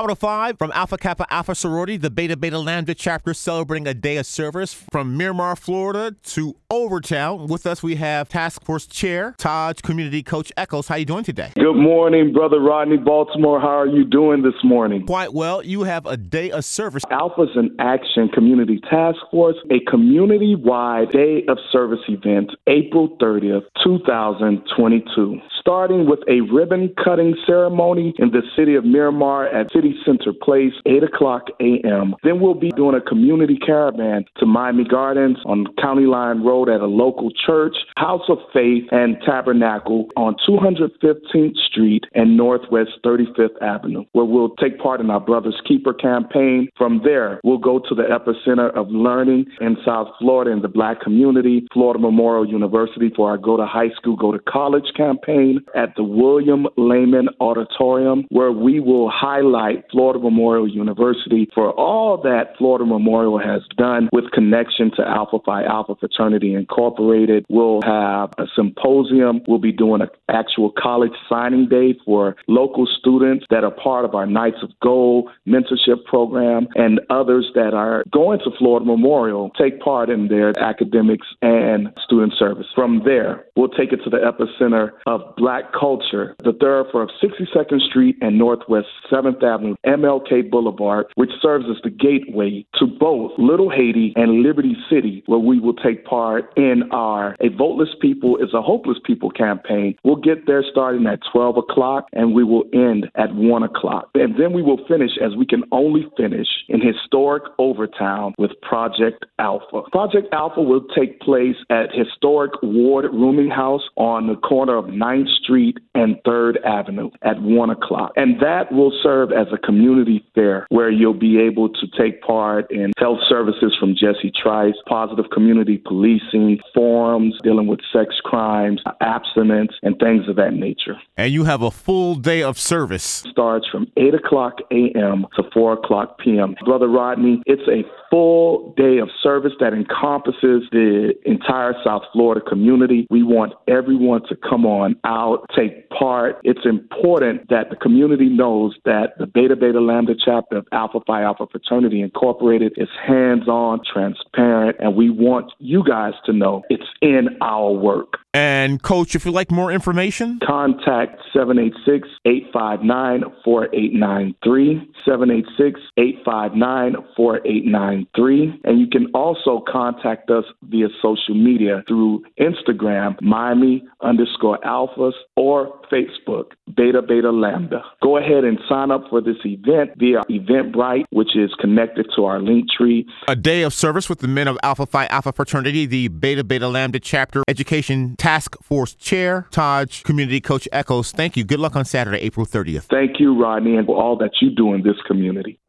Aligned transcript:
How 0.00 0.04
about 0.04 0.16
a 0.16 0.16
five 0.16 0.56
from 0.56 0.72
Alpha 0.72 0.96
Kappa 0.96 1.26
Alpha 1.30 1.54
Sorority, 1.54 1.98
the 1.98 2.08
Beta 2.08 2.34
Beta 2.34 2.58
Lambda 2.58 2.94
chapter 2.94 3.34
celebrating 3.34 3.86
a 3.86 3.92
day 3.92 4.16
of 4.16 4.24
service 4.24 4.72
from 4.90 5.14
Miramar, 5.14 5.56
Florida 5.56 6.16
to 6.22 6.56
Overtown. 6.70 7.48
With 7.48 7.66
us, 7.66 7.82
we 7.82 7.96
have 7.96 8.30
Task 8.30 8.64
Force 8.64 8.86
Chair, 8.86 9.34
Taj, 9.36 9.82
Community 9.82 10.22
Coach 10.22 10.52
Echols. 10.56 10.88
How 10.88 10.94
are 10.94 10.98
you 10.98 11.04
doing 11.04 11.24
today? 11.24 11.52
Good 11.54 11.76
morning, 11.76 12.32
Brother 12.32 12.60
Rodney 12.60 12.96
Baltimore. 12.96 13.60
How 13.60 13.80
are 13.80 13.86
you 13.86 14.06
doing 14.06 14.40
this 14.40 14.54
morning? 14.64 15.04
Quite 15.04 15.34
well. 15.34 15.62
You 15.62 15.82
have 15.82 16.06
a 16.06 16.16
day 16.16 16.50
of 16.50 16.64
service. 16.64 17.02
Alpha's 17.10 17.50
an 17.54 17.76
Action 17.78 18.30
Community 18.30 18.80
Task 18.88 19.18
Force, 19.30 19.56
a 19.70 19.80
community-wide 19.80 21.10
day 21.10 21.44
of 21.46 21.58
service 21.70 22.00
event, 22.08 22.52
April 22.66 23.18
30th, 23.20 23.66
2022 23.84 25.40
starting 25.60 26.08
with 26.08 26.20
a 26.26 26.40
ribbon 26.52 26.92
cutting 27.04 27.36
ceremony 27.46 28.14
in 28.18 28.30
the 28.30 28.42
city 28.56 28.74
of 28.74 28.84
Miramar 28.84 29.46
at 29.46 29.70
City 29.72 29.89
Center 30.04 30.32
Place, 30.32 30.72
8 30.86 31.02
o'clock 31.04 31.48
a.m. 31.60 32.14
Then 32.22 32.40
we'll 32.40 32.54
be 32.54 32.70
doing 32.70 32.94
a 32.94 33.00
community 33.00 33.56
caravan 33.56 34.24
to 34.38 34.46
Miami 34.46 34.84
Gardens 34.84 35.38
on 35.44 35.66
County 35.80 36.06
Line 36.06 36.42
Road 36.42 36.68
at 36.68 36.80
a 36.80 36.86
local 36.86 37.30
church, 37.46 37.76
House 37.96 38.28
of 38.28 38.38
Faith, 38.52 38.84
and 38.90 39.16
Tabernacle 39.24 40.08
on 40.16 40.36
215th 40.48 41.56
Street 41.56 42.04
and 42.14 42.36
Northwest 42.36 42.90
35th 43.04 43.60
Avenue, 43.62 44.04
where 44.12 44.24
we'll 44.24 44.54
take 44.56 44.78
part 44.78 45.00
in 45.00 45.10
our 45.10 45.20
Brothers 45.20 45.60
Keeper 45.66 45.94
campaign. 45.94 46.68
From 46.76 47.00
there, 47.04 47.40
we'll 47.44 47.58
go 47.58 47.78
to 47.78 47.94
the 47.94 48.04
epicenter 48.04 48.74
of 48.76 48.88
learning 48.88 49.46
in 49.60 49.76
South 49.84 50.08
Florida 50.18 50.50
in 50.50 50.62
the 50.62 50.68
black 50.68 51.00
community, 51.00 51.66
Florida 51.72 51.98
Memorial 51.98 52.46
University 52.46 53.10
for 53.14 53.30
our 53.30 53.38
Go 53.38 53.56
to 53.56 53.66
High 53.66 53.90
School, 53.96 54.16
Go 54.16 54.32
to 54.32 54.38
College 54.38 54.92
campaign 54.96 55.60
at 55.74 55.94
the 55.96 56.04
William 56.04 56.66
Lehman 56.76 57.28
Auditorium, 57.40 58.24
where 58.30 58.52
we 58.52 58.80
will 58.80 59.10
highlight 59.10 59.79
Florida 59.90 60.18
Memorial 60.18 60.68
University 60.68 61.48
for 61.54 61.72
all 61.72 62.20
that 62.22 62.56
Florida 62.58 62.84
Memorial 62.84 63.38
has 63.38 63.62
done 63.76 64.08
with 64.12 64.30
connection 64.32 64.90
to 64.96 65.06
Alpha 65.06 65.38
Phi 65.44 65.64
Alpha 65.64 65.94
Fraternity 65.98 66.54
Incorporated. 66.54 67.44
We'll 67.48 67.82
have 67.82 68.30
a 68.38 68.46
symposium. 68.54 69.40
We'll 69.46 69.58
be 69.58 69.72
doing 69.72 70.00
an 70.02 70.08
actual 70.28 70.72
college 70.76 71.12
signing 71.28 71.68
day 71.68 71.94
for 72.04 72.36
local 72.46 72.86
students 72.98 73.46
that 73.50 73.64
are 73.64 73.70
part 73.70 74.04
of 74.04 74.14
our 74.14 74.26
Knights 74.26 74.58
of 74.62 74.70
Gold 74.82 75.30
mentorship 75.46 76.04
program 76.04 76.68
and 76.74 77.00
others 77.10 77.50
that 77.54 77.74
are 77.74 78.04
going 78.12 78.38
to 78.40 78.50
Florida 78.58 78.86
Memorial 78.86 79.50
take 79.58 79.80
part 79.80 80.10
in 80.10 80.28
their 80.28 80.58
academics 80.58 81.26
and 81.42 81.88
student 82.04 82.32
service. 82.38 82.66
From 82.74 83.02
there, 83.04 83.44
we'll 83.56 83.68
take 83.68 83.92
it 83.92 84.00
to 84.04 84.10
the 84.10 84.18
epicenter 84.18 84.90
of 85.06 85.34
black 85.36 85.72
culture, 85.72 86.36
the 86.44 86.52
thoroughfare 86.52 87.02
of 87.02 87.10
62nd 87.22 87.80
Street 87.88 88.16
and 88.20 88.38
Northwest 88.38 88.86
7th 89.10 89.42
Avenue, 89.42 89.69
MLK 89.86 90.50
Boulevard, 90.50 91.06
which 91.14 91.30
serves 91.40 91.66
as 91.70 91.82
the 91.82 91.90
gateway 91.90 92.64
to 92.78 92.86
both 92.86 93.32
Little 93.38 93.70
Haiti 93.70 94.12
and 94.16 94.42
Liberty 94.42 94.76
City, 94.90 95.22
where 95.26 95.38
we 95.38 95.60
will 95.60 95.74
take 95.74 96.04
part 96.04 96.52
in 96.56 96.84
our 96.92 97.36
A 97.40 97.48
Voteless 97.50 97.98
People 98.00 98.36
is 98.36 98.52
a 98.54 98.62
Hopeless 98.62 98.98
People 99.04 99.30
campaign. 99.30 99.96
We'll 100.04 100.16
get 100.16 100.46
there 100.46 100.64
starting 100.70 101.06
at 101.06 101.20
12 101.32 101.58
o'clock 101.58 102.08
and 102.12 102.34
we 102.34 102.44
will 102.44 102.64
end 102.72 103.08
at 103.14 103.34
1 103.34 103.62
o'clock. 103.62 104.10
And 104.14 104.34
then 104.38 104.52
we 104.52 104.62
will 104.62 104.84
finish 104.86 105.12
as 105.22 105.36
we 105.36 105.46
can 105.46 105.64
only 105.72 106.06
finish 106.16 106.48
in 106.68 106.80
historic 106.80 107.42
Overtown 107.58 108.34
with 108.38 108.52
Project 108.62 109.24
Alpha. 109.38 109.82
Project 109.90 110.28
Alpha 110.32 110.62
will 110.62 110.84
take 110.94 111.20
place 111.20 111.56
at 111.70 111.94
historic 111.94 112.52
Ward 112.62 113.06
Rooming 113.12 113.50
House 113.50 113.82
on 113.96 114.26
the 114.26 114.36
corner 114.36 114.76
of 114.76 114.86
9th 114.86 115.28
Street 115.42 115.78
and 115.94 116.16
3rd 116.26 116.64
Avenue 116.64 117.10
at 117.22 117.40
1 117.40 117.70
o'clock. 117.70 118.12
And 118.16 118.40
that 118.40 118.72
will 118.72 118.92
serve 119.02 119.32
as 119.32 119.46
a 119.52 119.58
community 119.58 120.24
fair 120.34 120.66
where 120.68 120.90
you'll 120.90 121.14
be 121.14 121.40
able 121.40 121.68
to 121.68 121.86
take 121.98 122.22
part 122.22 122.70
in 122.70 122.92
health 122.98 123.20
services 123.28 123.76
from 123.78 123.94
Jessie 123.94 124.32
Trice, 124.42 124.74
positive 124.86 125.26
community 125.32 125.78
policing, 125.78 126.60
forums 126.74 127.38
dealing 127.42 127.66
with 127.66 127.80
sex 127.92 128.14
crimes, 128.22 128.82
abstinence, 129.00 129.72
and 129.82 129.98
things 129.98 130.28
of 130.28 130.36
that 130.36 130.52
nature. 130.52 130.96
And 131.16 131.32
you 131.32 131.44
have 131.44 131.62
a 131.62 131.70
full 131.70 132.14
day 132.14 132.42
of 132.42 132.58
service. 132.58 133.24
Starts 133.30 133.66
from 133.68 133.86
8 133.96 134.14
o'clock 134.14 134.58
a.m. 134.70 135.26
to 135.36 135.42
4 135.52 135.74
o'clock 135.74 136.18
p.m. 136.18 136.54
Brother 136.64 136.88
Rodney, 136.88 137.42
it's 137.46 137.62
a 137.68 137.84
full 138.10 138.74
day 138.76 138.98
of 138.98 139.08
service 139.22 139.52
that 139.60 139.72
encompasses 139.72 140.64
the 140.72 141.12
entire 141.24 141.74
South 141.84 142.02
Florida 142.12 142.40
community. 142.40 143.06
We 143.08 143.22
want 143.22 143.52
everyone 143.68 144.22
to 144.28 144.36
come 144.36 144.66
on 144.66 144.96
out, 145.04 145.46
take 145.56 145.88
part. 145.90 146.40
It's 146.42 146.64
important 146.64 147.48
that 147.48 147.70
the 147.70 147.76
community 147.76 148.28
knows 148.28 148.76
that 148.84 149.16
the 149.18 149.26
Beta 149.40 149.56
Beta 149.56 149.80
Lambda 149.80 150.14
chapter 150.22 150.58
of 150.58 150.66
Alpha 150.70 151.00
Phi 151.06 151.22
Alpha 151.22 151.46
Fraternity 151.50 152.02
Incorporated 152.02 152.74
is 152.76 152.90
hands 153.02 153.48
on, 153.48 153.80
transparent, 153.90 154.18
and 154.40 154.94
we 154.96 155.10
want 155.10 155.52
you 155.58 155.84
guys 155.84 156.14
to 156.26 156.32
know 156.32 156.62
it's 156.70 156.82
in 157.00 157.36
our 157.40 157.70
work. 157.70 158.14
And, 158.32 158.80
Coach, 158.80 159.16
if 159.16 159.24
you'd 159.24 159.34
like 159.34 159.50
more 159.50 159.72
information, 159.72 160.38
contact 160.46 161.20
786 161.32 162.08
859 162.24 163.24
4893. 163.44 164.92
786 165.04 165.80
859 165.96 166.94
4893. 167.16 168.60
And 168.64 168.78
you 168.78 168.86
can 168.86 169.06
also 169.14 169.64
contact 169.66 170.30
us 170.30 170.44
via 170.62 170.88
social 171.02 171.34
media 171.34 171.82
through 171.88 172.22
Instagram, 172.38 173.20
Miami 173.20 173.82
underscore 174.00 174.58
alphas, 174.64 175.14
or 175.34 175.80
Facebook, 175.92 176.52
Beta 176.76 177.02
Beta 177.02 177.32
Lambda. 177.32 177.82
Go 178.00 178.16
ahead 178.16 178.44
and 178.44 178.60
sign 178.68 178.92
up 178.92 179.04
for 179.10 179.20
this 179.20 179.38
event 179.44 179.90
via 179.98 180.20
Eventbrite, 180.30 181.04
which 181.10 181.36
is 181.36 181.50
connected 181.60 182.06
to 182.14 182.26
our 182.26 182.40
link 182.40 182.66
tree. 182.70 183.06
A 183.26 183.34
day 183.34 183.62
of 183.62 183.74
service 183.74 184.08
with 184.08 184.20
the 184.20 184.28
men 184.34 184.48
of 184.48 184.58
Alpha 184.62 184.86
Phi 184.86 185.06
Alpha 185.06 185.32
Fraternity, 185.32 185.86
the 185.86 186.08
Beta 186.08 186.42
Beta 186.42 186.66
Lambda 186.66 186.98
Chapter 186.98 187.42
Education 187.46 188.16
Task 188.16 188.56
Force 188.62 188.94
Chair, 188.94 189.46
Taj 189.50 190.02
Community 190.02 190.40
Coach 190.40 190.66
Echols. 190.72 191.12
Thank 191.12 191.36
you. 191.36 191.44
Good 191.44 191.60
luck 191.60 191.76
on 191.76 191.84
Saturday, 191.84 192.18
April 192.18 192.46
30th. 192.46 192.84
Thank 192.84 193.20
you, 193.20 193.40
Rodney, 193.40 193.76
and 193.76 193.86
for 193.86 194.02
all 194.02 194.16
that 194.16 194.32
you 194.40 194.50
do 194.50 194.74
in 194.74 194.82
this 194.82 194.96
community. 195.06 195.59